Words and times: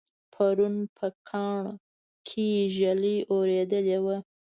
پرون 0.33 0.75
په 0.97 1.07
کاڼ 1.29 1.63
کې 2.27 2.47
ږلۍ 2.77 3.17
اورېدلې 3.31 3.97
وه 4.03 4.17